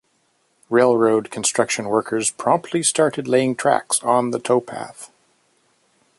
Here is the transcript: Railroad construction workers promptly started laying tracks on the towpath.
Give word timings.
Railroad 0.67 1.29
construction 1.29 1.85
workers 1.85 2.31
promptly 2.31 2.81
started 2.81 3.27
laying 3.27 3.53
tracks 3.53 4.01
on 4.01 4.31
the 4.31 4.39
towpath. 4.39 5.11